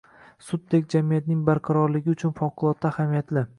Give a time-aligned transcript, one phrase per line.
[0.45, 3.49] Suddek jamiyatning barqarorligi uchun favqulodda ahamiyatli